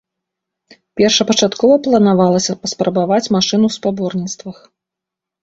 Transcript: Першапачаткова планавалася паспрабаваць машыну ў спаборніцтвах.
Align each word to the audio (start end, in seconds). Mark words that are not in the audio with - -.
Першапачаткова 1.01 1.75
планавалася 1.87 2.57
паспрабаваць 2.65 3.21
машыну 3.37 3.65
ў 3.71 3.79
спаборніцтвах. 3.79 4.57